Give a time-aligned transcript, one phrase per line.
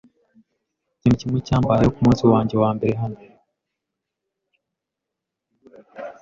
[0.95, 3.19] Ikintu kimwe cyambayeho kumunsi wanjye wambere hano.